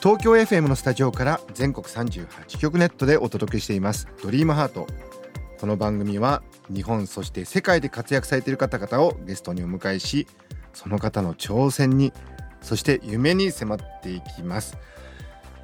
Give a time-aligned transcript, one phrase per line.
[0.00, 4.06] 東京 FM のスタジオから全国38局ネットでお届けしています。
[4.22, 4.86] ドリームハート。
[5.60, 6.40] この番組は
[6.72, 10.28] 日本そして世界で活躍されている方々をゲストにお迎えし
[10.72, 12.12] その方の挑戦に
[12.60, 14.78] そして夢に迫っていきます。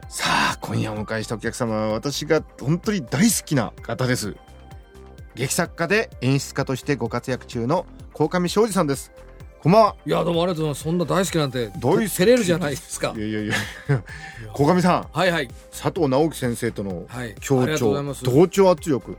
[0.08, 4.34] さあ今夜お迎えしたお客様は私が本当に大好きな方です。
[5.36, 9.12] 劇作家で演出家としてご活躍中の鴻上庄司さんです。
[9.64, 9.96] こんばんは。
[10.04, 10.82] いやどうもありがとうございます。
[10.82, 12.10] そんな大好きなんて大好き。
[12.10, 13.14] 照れるじゃないですか。
[13.16, 13.54] いやいやいや。
[14.52, 15.08] 鴻上さん。
[15.10, 15.48] はいはい。
[15.70, 17.34] 佐藤直樹先生とのはい。
[17.40, 19.16] 協調同調圧力。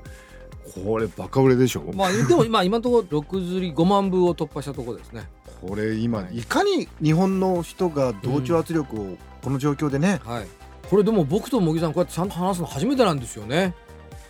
[0.86, 5.28] これバカ売れでしょ、まあでも今今のところ6釣り5万部を突破したところですね。
[5.68, 6.38] これ今、はい。
[6.38, 10.48] い、かに日本の人が同調圧力をこの状況でね、はい。
[10.92, 13.74] これでも僕と茂木さんこうやってちゃんと話すの初めてなんですよね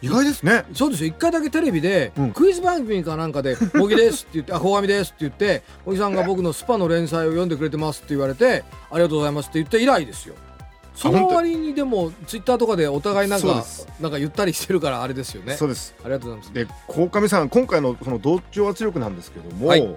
[0.06, 0.66] 意外ですね。
[0.74, 1.10] そうですよ。
[1.10, 2.32] 一回だけテレビで、うん。
[2.32, 10.36] クイズ番組かなんかで「茂木です」って言って「あ鴻上です」って言って茂木さんが僕のスパの連載を読んでくれてますって言われて「ありがとうございます」って言って以来ですよ。
[10.96, 13.66] その割にでもツイッターとかでお互いなんか
[14.00, 15.56] なんか言ったりしてるからあれですよね。
[15.56, 15.94] そうです。
[16.04, 16.54] ありがとうございます。
[16.54, 19.96] で鴻上さん今回のその同調圧力なんですけども、はい。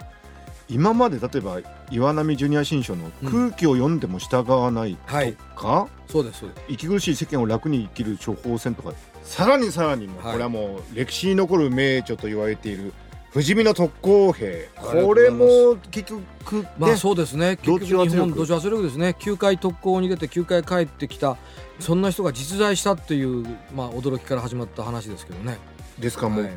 [0.70, 5.32] 今まで例えば岩波ジュニア新書の「空気を読んでも従わない」はい。
[5.32, 6.62] とか、そうですそうです。
[6.68, 8.92] 息苦しい世間を楽に生きる処方箋とか
[9.28, 10.32] さらにさらにもうはい。
[10.32, 12.94] これはもう歴史に残る名著と言われている
[13.30, 14.70] 不死身の特攻兵。
[14.74, 17.58] これも結局ね、まあそうですね。
[17.62, 19.14] 同結局日本同調圧力ですね。
[19.18, 21.36] 9回特攻に出て9回帰ってきた
[21.78, 25.58] そんな人が実在したっていう、まあ、驚きから始まった話ですけどね。
[25.98, 26.52] ですからもう、はい。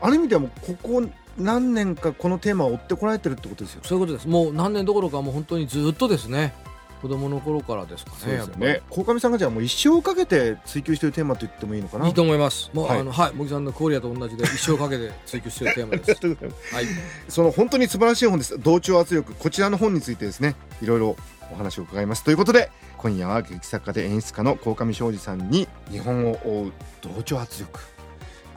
[0.00, 3.80] ある意味ではもうここ何年かこのテーマを追ってこられてるってことですよ。
[3.84, 4.28] そういうことです。
[4.28, 6.52] もう何年どころかもう本当にずっとですね
[7.00, 8.60] 子供の頃からですかねやっぱり。
[8.60, 12.06] ね鴻上さんがじゃあもう一生かけて追求しているテーマと言ってもいいのかな？
[12.06, 12.70] いいと思います。
[12.72, 13.32] もう、はいあのはい。
[13.34, 16.26] 茂木さんのコリアと同じで一生かけて追求しているテーマです。
[16.74, 16.86] はい。
[17.28, 18.58] その本当に素晴らしい本です。
[18.58, 21.16] 同調圧力こちらの本についてですねいろいろ
[21.52, 22.24] お話を伺います。
[22.24, 27.78] ということで今夜は劇作家で演出家の鴻上庄司さんに日本を追う同調圧力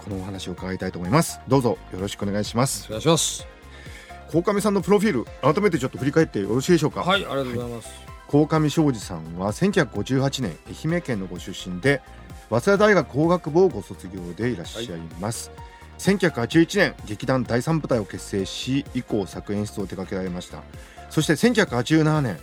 [0.04, 1.40] このお話を伺いたいと思います。
[1.48, 2.88] どうぞよろしくお願いします。
[2.88, 3.48] お願いします。
[4.32, 7.02] 鴻上さんのプロフィール改めてちょっと振り返ってよろしいでしょうか？
[7.02, 7.90] はいありがとうございます、
[8.32, 12.02] 鴻上庄司さんは1958年愛媛県のご出身で
[12.50, 15.52] 早稲田大学工学部をご卒業でいらっしゃいます、
[16.00, 20.64] 1981年劇団第三部隊を結成し以降作演出を手掛けられました。
[21.10, 22.38] そして1987年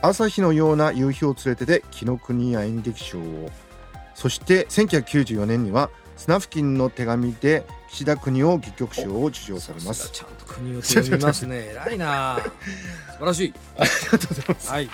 [0.00, 3.50] 朝日のような夕日を連れてで紀ノ国屋演劇賞を。
[4.14, 10.10] そして1994年には砂付近の手紙で岸田国夫戯曲賞を受賞されます。
[10.10, 11.70] ちゃんと国を読みますね。
[11.72, 12.40] 偉いな。
[13.12, 13.54] 素晴らしい。
[13.78, 14.70] ありがとうございます。
[14.70, 14.90] はい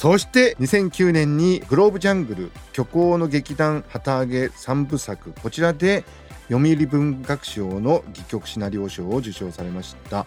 [0.00, 6.04] そして2009年にグローブジャングル虚構の劇団旗揚げ三部作こちらで
[6.48, 10.26] 読売文学賞の戯曲シナリオ賞を受賞されました、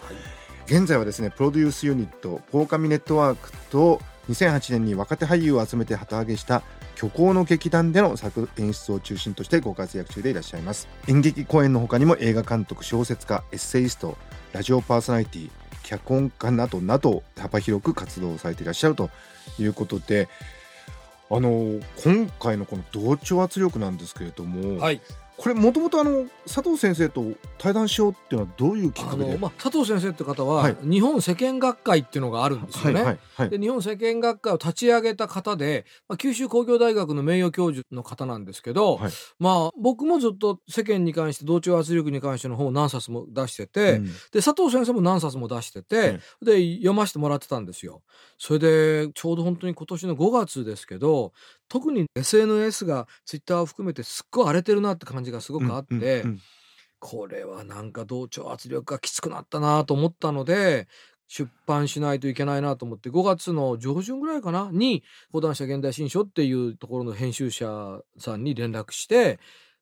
[0.68, 6.62] 現在はですねプロデュースユニット鴻上ネットワークと2008年に若手俳優を集めて旗揚げした
[6.96, 10.88] 虚構の劇団での作演出を中心としてご活躍中でいらっしゃいます。
[11.08, 14.20] 演劇公演の他にも映画監督小説家エッセイスト
[14.52, 15.50] ラジオパーソナリティ
[15.84, 19.10] 脚本家などなど幅広く活動されていらっしゃると
[19.60, 20.28] いうことで
[21.30, 25.02] あの今回のこの同調圧力なんですけれども、はい。
[25.36, 29.38] これもともとあの佐藤先生と対談しようっていうのはどういうきっかけで？
[29.38, 30.78] まあ、佐藤先生って方は、はい。
[30.84, 33.20] 日本世間学会っていうのがあるんですよね。
[33.50, 39.12] で日本世間学会を立ち上げた方で、まあ、九州工業大学の名誉教授の方なんですけど、はい。
[39.40, 44.06] まあ僕もずっと世間に関して同調圧力に関しての本を何冊も出してて、うん。
[44.06, 48.04] で佐藤先生も何冊も出してて、で読ませてもらってたんですよ。
[48.38, 51.34] それでちょうど本当に今年の5月ですけど
[51.74, 56.40] 特に SNS がツイッターを含めてすっごい荒れてるなって感じがすごくあって、うんうんうん
[57.06, 60.88] これはなんか同調圧力がきつくなったなと思ったので
[61.28, 64.70] 出版しないといけないなと思って5月の上旬ぐらいかな？
[64.72, 65.04] に
[65.34, 69.38] 講談社現代新書っていうところの編集者さんに連絡して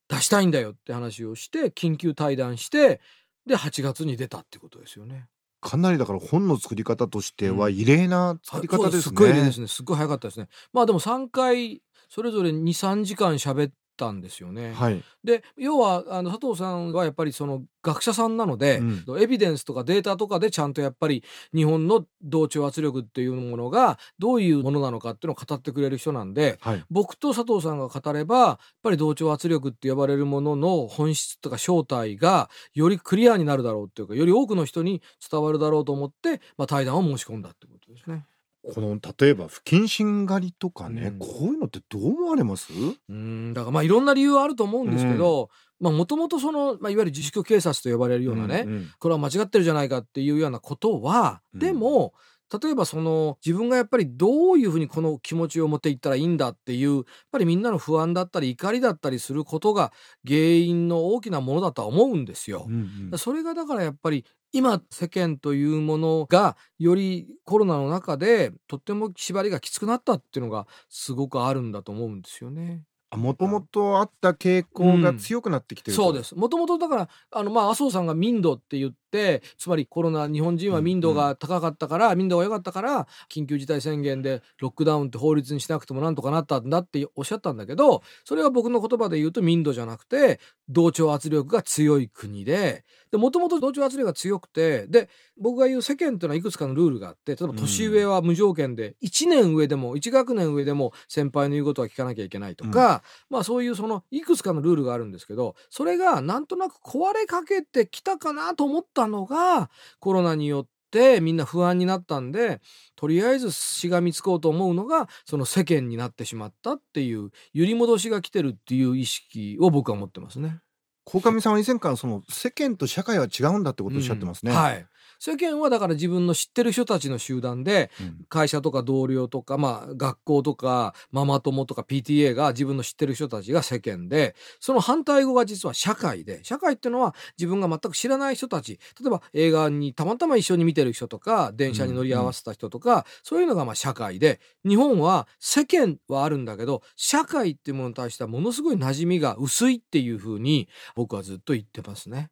[0.08, 3.02] 出したいんだよって話をして緊急対談して
[3.46, 5.28] で8月に出たってことですよね。
[5.62, 8.98] かなりだから本の作り方としては異例な作り方ですね。
[8.98, 10.48] そうすっごい異例ですねすっごい早かったですね。
[10.74, 14.74] まあでも3回それぞれ23時間喋ったんですよね。
[14.74, 15.04] はい。
[15.24, 21.24] で要はあの佐藤さんはやっぱりその学者さんなので、うんエビデンスとかデータとかでちゃんとやっぱり
[21.54, 26.84] 日本の同調圧力っていうものがどういうものなのかっていうのを語ってくれる人なんではい。
[26.90, 38.26] 僕と佐藤さんが語ればやっぱり同調圧力って呼ばれるものの本質とか正体がよりクリアになるだろうっていうかより多くの人に伝わるだろうと思って、まあ、対談を申し込んだってことですね。
[38.64, 41.20] この例えば不謹慎狩りとかね、うん。
[41.20, 42.72] こういうのってどう思われます？
[43.10, 45.50] うんだからまあいろんな理由はあると思うんですけど
[45.80, 48.90] もともとその、まあ、いわゆる自粛警察と呼ばれるようなね、んん。
[49.00, 51.60] これは間違ってるじゃないかっていうようなことは、うん。
[51.60, 52.14] でも
[52.62, 59.94] 例えばその自分がやっぱりどういうふうにこの気持ちを持っていったらいいんだっていうやっぱりみんなの不安だったり怒りだったりすることが
[60.28, 62.66] 原因の大きなものだとは思うんですよ。
[62.68, 63.18] うんうん。
[63.18, 72.84] それがだからやっぱり今世間というものがよりコロナの中でとっても縛りがきつくなったっていうのがすごくあるんだと思うんですよね。
[73.16, 76.34] もともとあった傾向が強くなってきてると、そうです。
[76.36, 109.70] もともとだからあのまあ麻生さんが民度って言ってつまりコロナ日本人は民度が高かったから、民度が良かったから緊急事態宣言でロックダウンって法律にしなくてもなんとかなったんだっておっしゃったんだけどそれは僕の言葉で言うと民度じゃなくて同調圧力が強い国でもともと同調圧力が強くてで僕が言う世間っていうのはいくつかのルールがあって例えば年上は無条件で1年上でも1学年上でも先輩の言うことは聞かなきゃいけないとか、まあそういうそのいくつかのルールがあるんですけどそれがなんとなく壊れかけてきたかなと思ったのが
[110.00, 112.60] コロナによってみんな不安になったんで
[112.96, 120.60] とりあえずしがみつこうと思うのがその世間になってしまったっていう揺り戻しが来てるっていう意識を僕は持ってますね。
[121.06, 124.52] 鴻上さんは以前からその世間と社会は違うんだってことをおっしゃってますね。
[124.52, 124.86] うんはい
[125.24, 152.30] 世間はだから自分の知ってる人たちの集団でうん会社とか同僚とか、まあ、学校とかママ友とか PTA が自分の知ってる人たちが世間でその反対語が実は社会で社会っていうのは自分が全く知らない人たち例えば映画にたまたま一緒に見てる人とか電車に乗り合わせた人とか、そういうのがまあ社会で日本は世間はあるんだけど社会っていうものに対してはものすごい馴染みが薄いっていうふうに僕はずっと言ってますね。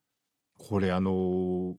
[0.58, 1.74] これあのー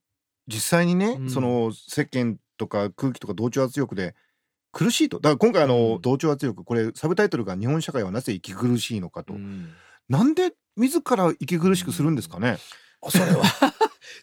[0.53, 1.31] 実際にね、うん。
[1.31, 4.15] その世間とか空気とか同調圧力で
[4.73, 5.19] 苦しいと。
[5.19, 6.01] だから今回あの、うん。
[6.03, 9.71] 同調圧力これサブタイトルが「日本社会はなぜ息苦しいのかと」うん。
[10.09, 12.59] なんで自ら息苦しくするんですかね、
[13.09, 13.43] それは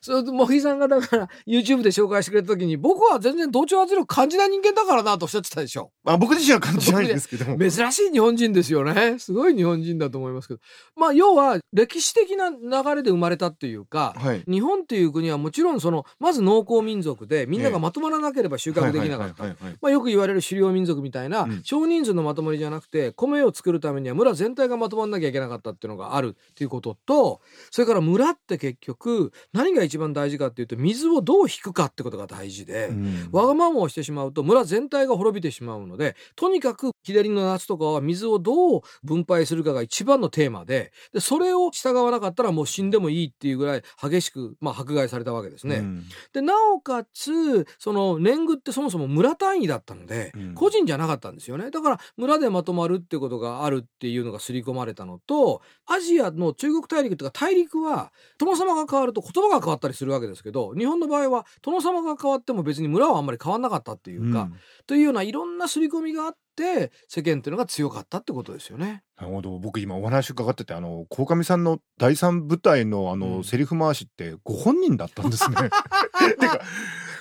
[0.02, 5.92] それと茂木さんがだから YouTube で紹介してくれた時に僕は全然同調圧力感じない人間だからなとおっしゃってたでしょ。
[6.04, 7.58] まあ僕自身は感じないんですけども。
[7.58, 9.20] 珍しい日本人ですよね。
[9.20, 10.60] すごい日本人だと思いますけど。
[10.96, 14.44] まあ要は歴史的な流れで生まれたっていうかはい。
[14.48, 19.44] 日本っていう国はもちろんそのまず農耕民族でみんながまとまらなければ収穫できなかった。
[19.82, 21.62] まあ、よく言われる狩猟民族みたいなうん。
[21.64, 27.42] 少人数のまとまりじゃなくて米を作るためには村全体がまとまんなきゃいけなかったっていうのがあるっていうことと
[27.72, 32.88] それから村って結局何が一番大事かっていうと水をどう引くかってことが大事で。
[32.88, 45.78] うんわがままをしてしまうと村全体が滅びてしまうのでとにかく左の夏とかは水をどう分配するかが一番のテーマででそれを従わなかったらもう死んでもいいっていうぐらい激しく、まあ、迫害されたわけですね。
[45.78, 46.04] うん
[46.34, 64.56] でなおかつその年貢ってそもそも村単位だったので、うん個人じゃなかったんですよねだから村でまとまるってことがあるっていうのが刷り込まれたのとアジアの中国大陸とか大陸は殿様が変わると言葉が変わったりするわけですけど日本の場合は殿様が変わっても別に村はあんまり変わんなかったっていうか、うん
[64.86, 69.04] というようないろんな刷り込みがあって世間っていうのが強かったってことですよね。
[69.20, 75.58] なるほど僕今お話伺っててあの鴻上さんの第三部隊のあの、うんセリフ回しってご本人だったんですね。
[76.40, 76.62] てか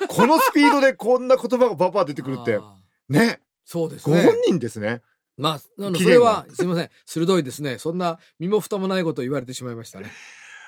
[0.09, 2.61] このスピードでこんな言葉がババ出てくるって
[3.09, 4.23] ねそうですね。
[4.23, 5.03] ご本人ですね。
[5.37, 5.69] まあ、そ
[6.09, 10.11] れはすいません鋭いですねそんな身も蓋もないことを言われてしまいましたね。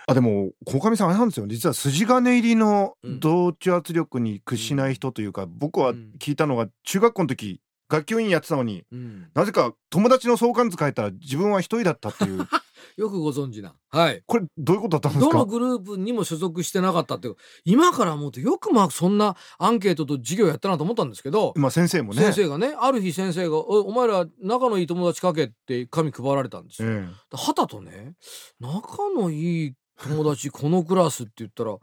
[0.08, 9.28] あでも鴻上さんあれなんですよ実は筋金入りのうん同調圧力に屈しない人というか、僕は聞いたのが中学校の時学級委員やってたのにうん。
[9.34, 12.46] なぜか友達の相関図書いたら自分は一人だったっていう。
[12.96, 13.74] よくご存知な。
[13.90, 14.22] はい。
[14.26, 15.32] これどういうことだったんですか？
[15.32, 17.36] どのグループにも所属してなかったっていう。
[17.64, 22.22] 今から思うとよくまあそんなアンケートと授業やったなと思ったんですけど、今先生もね。
[22.22, 26.88] 先生がねある日先生がお「お前ら仲のいい友達書け」って紙配られたんですよ。
[26.90, 28.14] えはたとね
[28.60, 31.78] 仲のいい友達このクラスって言ったら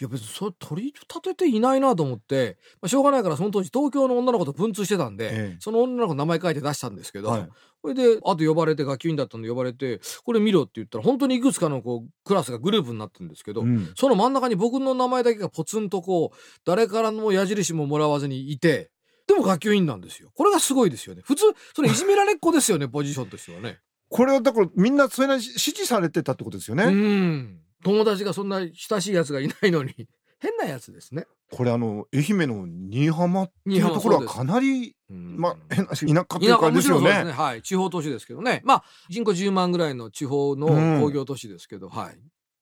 [0.00, 5.56] いや別にそれ取り立てていないなと思って、まあ、しょうがないからその当時東京の女の子と文通してたんで、ええ。
[5.60, 7.48] その女の子の名前書いて出したんですけど、はい。
[7.80, 13.92] それであと呼ばれて学級委員だったんで呼ばれてこれ見ろって言ったら本当にいくつかのこうクラスがグループになってるんですけど、うん。
[13.94, 18.90] その真ん中に僕の名前だけがポツンとこう誰からの矢印ももらわずにいて
[19.28, 20.32] でも学級委員なんですよ。
[20.34, 21.22] これがすごいですよね。
[21.24, 23.78] 普通それいじめられっ子ですよねポジションとしてはね。
[24.14, 26.84] これはだからみんなそれなりに支持されてたってことですよね。
[26.84, 29.92] うん友達がそんな親しいやつがいないのに
[30.38, 31.26] 変なやつですね。
[31.50, 37.24] これあの愛媛の新居浜っていうところはかなりうんまあ変な田舎っていう田か舎あれですよね。
[37.24, 37.32] ね。
[37.32, 37.62] はい。
[37.62, 38.62] 地方都市ですけどね。
[38.64, 42.18] まあ人口10万ぐらいの地方のうん工業都市ですけど、はい。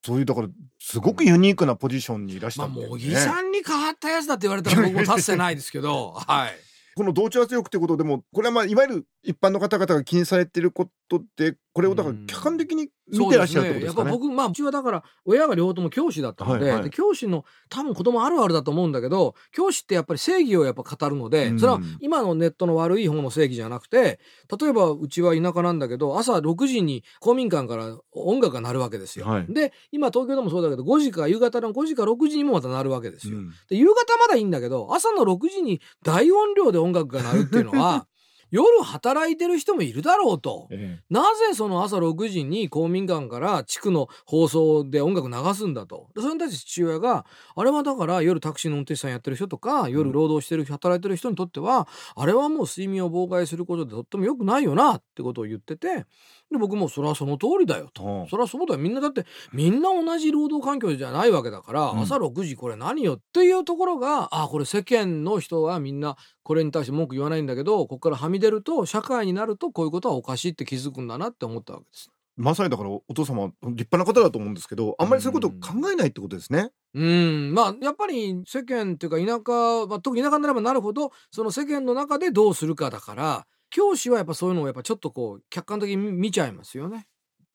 [0.07, 0.49] そういうだから
[0.81, 2.91] すごくユニークなポジションにいらしまあたんだよね。
[2.93, 6.57] もう遺産に変わったやつだって言われたら僕も立ってないですけど、はい。
[6.97, 14.11] この同調圧力ってことでもこれはまあいわゆる一般の方々が気にされていることってこれをだからうん客観的に見てらっしゃるってことですかね。
[14.11, 24.19] やっぱ僕まあうちはだから親が両方とも教師だったので,、はいはいで教師の多分子供あるあるだと思うんだけど教師ってやっぱり正義をやっぱ語るので、うんそれは今のネットの悪い方の正義じゃなくて
[24.61, 29.27] 例えばうちは田舎なんだけど朝6時に公民館から音楽が鳴るわけですよ。
[29.27, 33.39] はいで今東京でもそうだけど5時か夕方の5時か6時にもまた鳴るわけですよ。
[33.39, 38.07] うんで夕方まだいいんだけど朝の6時に大音量で音楽が鳴るっていうのは
[38.53, 40.69] 夜働いてる人もいるだろうと。
[40.71, 46.11] えなぜその朝6時に公民館から地区の放送で音楽流すんだと。
[46.15, 47.25] でそれに対して父親が、
[47.57, 56.05] あれはだから夜タクシーの運転手さんやってる人とか、夜労働してる、働いてる人にとっては、あれはもう睡眠を妨害することでとっても良くないよなってことを言ってて、
[56.51, 58.05] で僕もそれはその通りだよと。
[58.05, 58.81] うんそれはそうだよ。
[58.81, 72.11] みんなだって、みんな同じ労働環境じゃないわけだから、うん朝6時これ何よっていうところが、あ、これ世間の人はみんなこれに対して文句言わないんだけど、ここからはみ出ると、社会になるとこういうことはおかしいって気づくんだなって思ったわけです。
[72.37, 76.71] まさにだからお父様は立派な方だと思うんですけどあんまりそういうことを考えないってことですね。
[76.95, 87.07] うん、まあやっぱり世間っていうか田舎、まあ、特に田舎になればなるほどその世間の中でどうするかだから教師はやっぱそういうのをやっぱちょっとこう客観的に見見ちゃいますよね。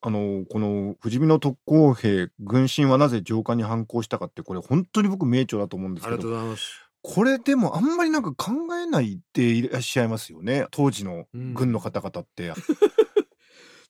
[0.02, 6.87] あのこの不死身の特攻兵軍神はなぜ上官に反抗したかってこれ本当に僕名著だと思うんですけどございます。
[7.02, 10.66] これでもあんまりなんか考えないでいらっしゃいますよね。
[10.72, 12.54] 当時の軍の方々って。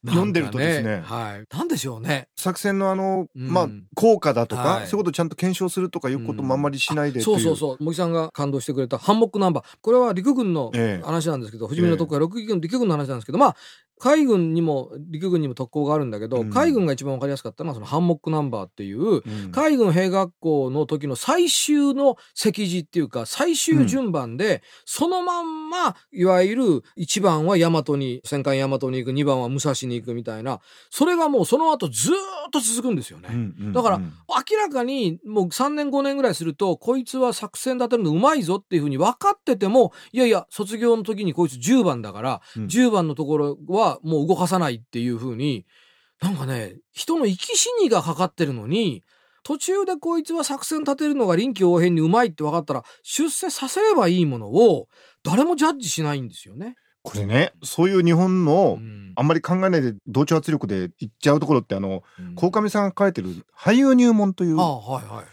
[0.06, 1.02] 読んでるとですね。
[1.04, 1.56] はい。
[1.56, 2.30] なんでしょうね。
[2.36, 3.48] 作戦のあの、うん。
[3.48, 4.88] まあ効果だとか、はい。
[4.88, 7.40] そういうことをちゃんと検証するとかいうこともあんまりしないでそう。
[7.40, 7.78] そううそう。
[7.84, 9.66] 茂木さんが感動してくれたハンモックナンバー。
[9.82, 11.06] これは陸軍のええ。
[11.06, 13.56] 話なんですけど、不死身の特攻は陸軍陸軍の話なんですけどまあ
[14.00, 16.50] 海軍にも陸軍にも特攻があるんだけど、うん。
[16.50, 19.52] 海軍が一番わかりやすかったのはそのハンモックナンバーっていううん。
[19.52, 26.64] 海軍兵学校の時の最終の席次っていうか最終順番で、そのまんまいわゆる
[26.98, 32.16] 1番は大和に戦艦大和に行く2番は武蔵に行くみたいなそれがもうその後ずーっ
[32.52, 33.30] と続くんですよね。
[33.32, 34.14] うんうんだからうん
[34.50, 42.66] 明らかにもう3年5年ぐらいするとこいつは作戦立てるのうまいぞっていうふうに分かっててもいやいや卒業の時にこいつ10番だから、うん。
[42.66, 45.66] 10番のところはもう動かさないっていうふうに
[46.22, 49.04] なんかね人の生き死にがかかってるのに
[49.44, 54.88] 途中でこいつは作戦立てるのが臨機応変にうまいって分かったら出世させればいいものを
[55.24, 56.76] 誰もジャッジしないんですよね。
[57.02, 65.26] これねそういう日本の、うんあんまり考えないで同調圧力でいっちゃうところってあのうん鴻上さんが書かれてる俳優入門というああはいはい。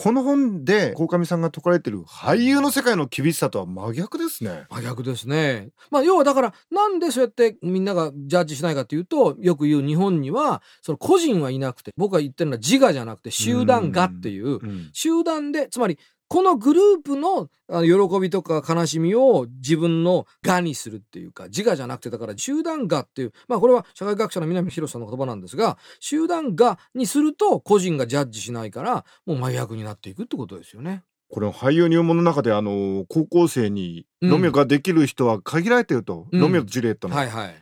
[0.00, 4.64] この本で鴻上さんが説かれてる俳優の世界の厳しさとは真逆ですね。
[4.70, 5.70] 真逆ですね。
[5.90, 17.48] まあ要はだからなんでそうやってみんながジャッジしないかというとよく言う日本にはその個人はいなくて僕が言ってるのは自我じゃなくて集団がっていううん集団でつまりこのグループの
[17.82, 31.02] 喜びとか悲しみを自分の我にするっていうか自我じゃなくてだから集団我っていうまあこれは社会学者の南博さんの言葉なんですが集団我にすると個人がジャッジしないからもう真逆になっていくってことですよね。
[31.30, 34.30] これ俳優入門の中であの高校生にうん。
[34.30, 36.40] ロミオができる人は限られてると、うん。
[36.40, 37.54] ロミオとジュリエットの、はいはい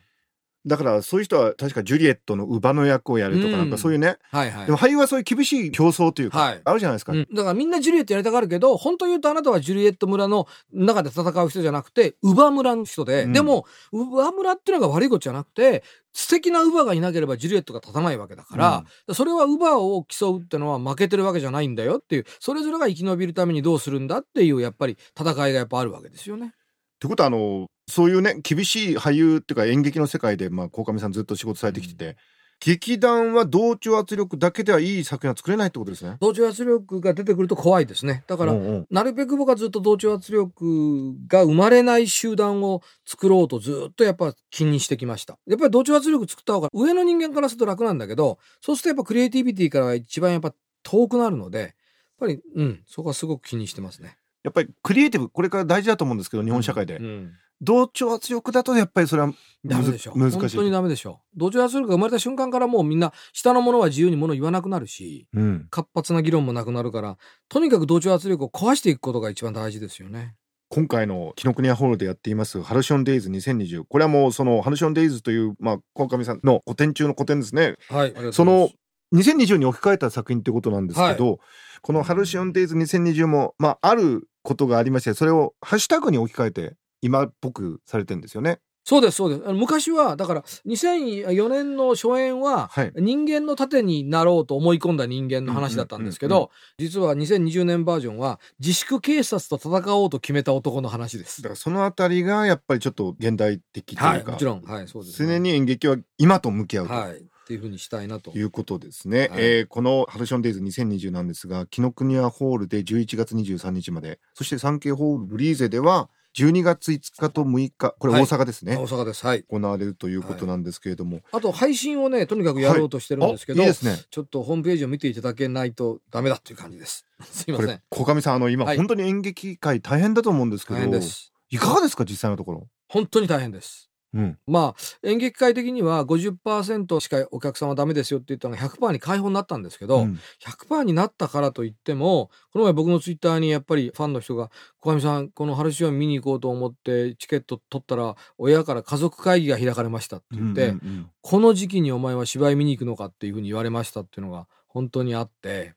[0.66, 3.70] だからそういう人は確かジュリエットの乳母の役をやるとかうんなん。
[3.70, 4.66] かそういうね、はいはい。
[4.66, 6.60] でも俳優はそういう厳しい競争というか、はい。
[6.64, 13.32] あるじゃないですか、うん、だからみんなジュリエットやりたがるけど本当言うとあなたはジュリエット村の中で戦う人じゃなくて乳母村の人で、うん。
[13.32, 26.54] でも乳母村っていうのが悪いことじゃなくて素敵な乳母がいなければジュリエットが立たないわけだから、それは乳母を競うってのは負けてるわけじゃないんだよっていうそれぞれが生き延びるためにどうするんだっていうやっぱり戦いがやっぱあるわけですよね。
[26.96, 32.16] ってことはあのそういうね厳しい俳優っていうか演劇の世界でまあ鴻上さんずっと仕事されてきてて、
[32.58, 36.16] 劇団は同調圧力だけではいい作品は作れないってことですね。
[36.20, 38.24] 同調圧力が出てくると怖いですね。
[38.26, 45.38] だから、うんうんなるべく僕はずっと同調圧力が生まれない集団を作ろうとずっとやっぱ気にしてきました。
[45.46, 51.72] やっぱり同調圧力作った方が上の人間からすると楽なんだけど、そうするとやっぱクリエイティビティからは一番やっぱ遠くなるので、やっ
[52.20, 54.16] ぱり、うん、そこはすごく気にしてますね。
[54.46, 57.32] やっぱりクリエイティブこれから大事だと思うんですけど日本社会で、うん。
[57.60, 59.32] 同調圧力だとやっぱりそれは
[59.64, 60.12] ダメでしょ。
[60.14, 61.20] 難しい本当にダメでしょ。
[61.34, 67.16] 同調圧力が生まれた瞬間からもうみんな下の者は自由に物言わなくなるし、うん、活発な議論もなくなるから、
[67.48, 70.36] とにかく同調圧力を壊していくことが一番大事ですよね。
[70.68, 77.76] 今回の紀ノ国屋ホールでやっていますハルシオンデイズ2020これはもうそのハルシオンデイズというまあ鴻上さんの古典中の古典ですね。
[77.88, 78.36] はいありがとうございます。
[78.36, 78.70] その
[79.16, 81.40] 2020に置き換えた作品ってことなんですけど、
[81.82, 88.60] このハルシオンデイズ2020もまああることがありましてそれをハッシュタグに置き換えて今っぽくされてるんですよね。
[88.84, 89.52] そうですそうです。
[89.52, 92.92] 昔はだから2004年の初演ははい。
[92.94, 101.42] 人間の盾になろうと思い込んだ人間の話だったんですけど実は2020年バージョンは自粛警察と戦おうと決めた男の話です。
[101.42, 104.62] だからそのあたりがやっぱりちょっと現代的というか、はいもちろん。
[104.62, 106.94] はいそうです、常に演劇は今と向き合うと。
[106.94, 108.36] はいっていうふうにしたいなと。
[108.36, 109.28] いうことですね、はい。
[109.38, 114.18] えーこのハルシオンデイズ2020なんですが紀ノ国屋ホールで11月23日まで。
[114.34, 118.22] そして産経ホールブリーゼでは12月5日と6日これはい。
[118.22, 119.24] 大阪ですね、大阪です。
[119.24, 119.44] はい。
[119.44, 123.96] 行われるということなんですけれども、あと配信をねとにかくやろうとしてるんですけど、あいいですね。
[124.10, 127.06] ちょっとホームページを見ていただけないとダメだっていう感じです。
[127.22, 127.76] すいまこせん。
[127.76, 128.76] れ小上さんあの今、はい。
[128.76, 140.18] 本当に演劇界大変だと思うんですけどいかがですか実際のところ、本当に大変ですうん、まあ演劇界的には50%しかお客さんはダメですよって言ったのが100%に解放になったんですけど、うん。
[140.42, 151.10] 100%になったからといってもこの前僕のツイッターにやっぱりファンの人が「小上さんこの春シオン見に行こうと思ってチケット取ったら親から家族会議が開かれました」って言って、うんうんうん。
[151.20, 155.74] この時期にお前は芝居見に行くのかっていうふうに言われましたっていうのが本当にあって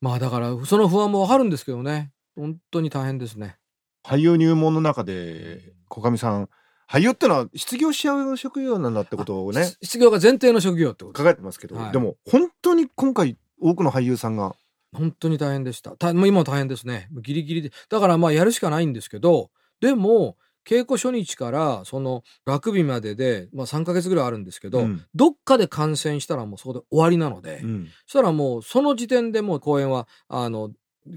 [0.00, 2.12] まあだからその不安もわかるんですけどね。
[2.36, 3.56] 本当に大変ですね。
[4.04, 6.48] 俳優入門の中で小上さん
[6.90, 9.64] 俳優ってのは失業しちゃう職業なんだってことをね。
[9.64, 11.18] し失業が前提の職業ってこと。
[11.18, 11.92] 書かれてますけど、はい。
[11.92, 14.54] でも本当に今回多くの俳優さんが。
[14.94, 15.90] 本当に大変でした。
[15.92, 17.08] たもう今も大変ですね。
[17.20, 17.72] ギリギリで。
[17.90, 25.04] だからまあやるしかないんですけど、でも、稽古初日からその楽日までで、まあ3ヶ月ぐらいあるんですけど、うん。
[25.14, 27.86] どっかで感染したらもうそこで終わりなので、うん。
[28.06, 30.70] そしたらもうその時点でもう公演は、あの、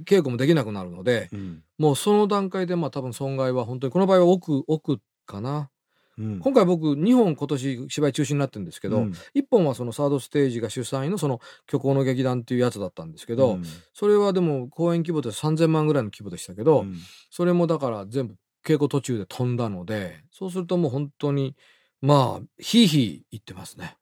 [0.06, 1.63] 稽古もできなくなるので、うん。
[1.78, 5.70] もうその段階でまあ多分損害は本当に、この場合は奥、奥かな。
[6.18, 13.63] うん今回僕2本今年芝居中止になってるんですけど、うん1本はそのサードステージが主催のその虚構の劇団っていうやつだったんですけど、うん
[13.94, 16.96] それはでも公演規模で3000万ぐらいの規模でしたけど、うん
[17.30, 18.36] それもだから全部
[18.66, 21.56] 稽古途中で飛んだのでそうするともう本当に
[22.01, 23.96] まあひいひい言ってますね。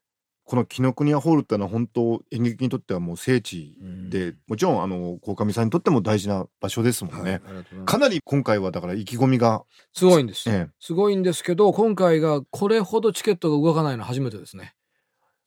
[0.50, 7.40] この紀ノ国屋ホールってのは本当演劇にとってはもう聖地で、もちろんあの鴻上さんにとっても大事な場所ですもんね、はい
[7.86, 10.70] かなり今回はだから意気込みが、すごいんです、ええ。
[10.80, 14.74] すごいんですけど今回がこれほどチケットが動かないのは初めてですね。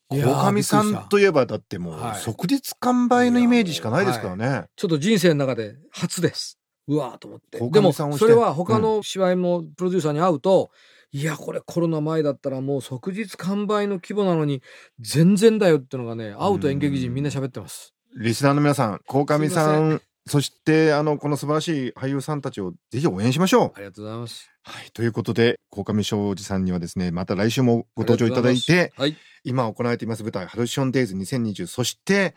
[0.10, 2.22] 鴻上さんといえばだってもうはい。
[2.22, 6.63] 即日完売のイメージしかないですからね、ちょっと人生の中で初です。
[6.88, 7.60] うわーと思って。
[7.60, 10.72] 鴻でもそれは他の芝居のプロデューサーに会うと、
[11.12, 14.64] いやこれコロナ前だったらもう即日完売の規模なのに
[15.00, 17.94] 全然だよってのがね会うと演劇人みんな喋ってます。
[18.20, 24.50] リスナーの皆さん鴻上さんそしてあのこの素晴らしい俳優さんたちをぜひ応援しましょうありがとうございます。
[24.64, 29.16] はい、ということで鴻上庄司さんにはですねまた来週もご登場いただいてはい。
[29.44, 32.34] 今行われています舞台「ハルシオンデイズ2020」そして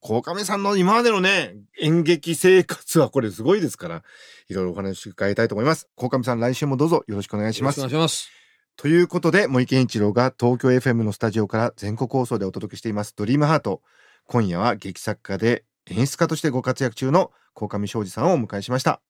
[0.00, 4.02] 鴻上さんの今までのね演劇生活はこれすごいですから
[4.48, 8.30] いろいろお話伺いたいと思います鴻上さん来週もどうぞよろしくお願いしよろしますくお願いします。
[8.76, 13.82] ということで森健一郎が東京 FM のスタジオから全国放送でお届けしています「ドリームハート
[14.24, 19.02] 今夜は劇作家で演出家としてご活躍中の鴻上庄司さんをお迎えしました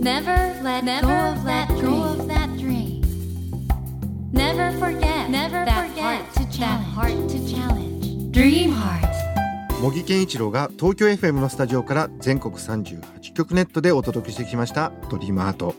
[0.00, 3.02] Never let go of that dream.
[4.32, 8.32] Never forget Never that forget heart to that heart to challenge.
[8.32, 9.07] Dream Heart.
[9.80, 15.74] 茂木健一郎が東京 FM のスタジオから全国38局ネットでお届けしてきました「ドリームアート」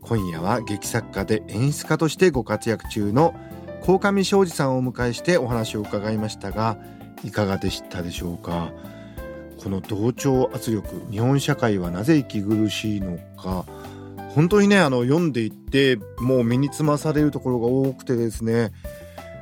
[0.00, 3.34] 今夜は劇作家で演出家としてご活躍中の
[3.82, 6.78] 鴻上庄司さんをお迎えしてお話を伺いましたが
[7.24, 8.70] いかがでしたでしょうか？
[9.62, 13.64] この同調圧力日本社会はなぜ息苦しいのか？
[14.34, 18.70] 本当にねあの読んでいってもう身につまされるところが多くてですね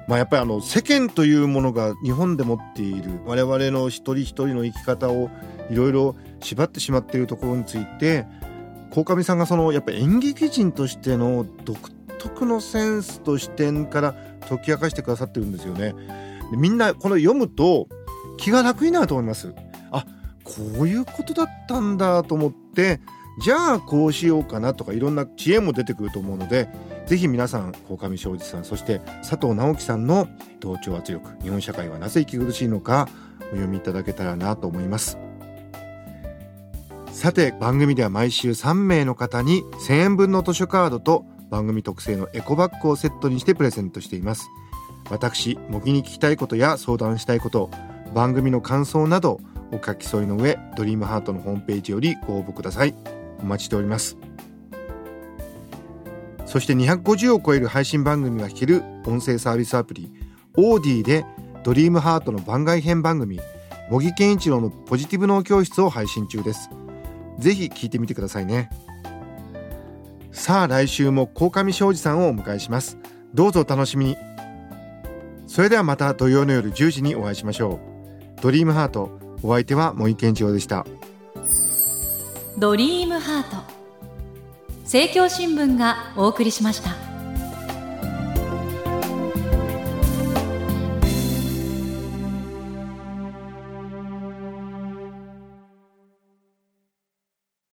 [0.07, 5.31] まあ、やっぱりあの世間というものが日本で持っている我々の一人一人の生き方を
[5.71, 8.27] いろいろ縛ってしまっているところについて
[8.91, 11.79] 鴻上さんがそのやっぱ演劇人としての独
[12.19, 14.15] 特のセンスと視点から
[14.49, 15.95] 解き明かしてくださってるんですよね。
[16.53, 17.89] みんなこの読むと
[18.37, 19.53] 気が楽になると思います。
[19.91, 20.07] あ
[20.45, 23.01] こういうことだったんだと思って
[23.41, 26.69] じゃあこうしようかなとかいろんな知恵も出てくると思うので
[27.07, 30.29] ぜひ皆さん鴻上庄司さんそして佐藤直樹さんの
[30.61, 33.09] 同調圧力日本社会はなぜ息苦しいのか
[33.41, 35.19] お読みいただけたらなと思います。
[37.13, 44.49] さて番組では毎週3名の方に1000円分の図書カードと番組特製のエコバッグをセットにしてプレゼントしています。
[45.11, 47.71] 私模擬に聞きたいことや相談したいこと
[48.15, 49.41] 番組の感想など
[49.71, 52.95] お書き添えの上ドリームハートのホームページよりご応募ください。
[53.41, 54.17] お待ちしております。
[56.55, 60.13] そして250を超える配信番組が聞ける音声サービスアプリ
[60.57, 61.27] オーディで
[61.65, 63.41] ドリームハートの番外編番組
[63.91, 66.71] 茂木健一郎のポジティブ脳教室を配信中です。
[67.41, 68.71] ぜひ聞いてみてくださいね。
[70.31, 72.99] さあ来週も鴻上庄司さんをお迎えします。
[73.35, 74.17] どうぞお楽しみに。
[75.49, 77.81] それではまた土曜の夜10時にお会いしましょ
[78.39, 78.41] う。
[78.41, 80.87] ドリームハートお相手は茂木健一郎でした。
[82.59, 83.84] ドリームハート。
[84.95, 87.14] 政教新聞がお送りしました。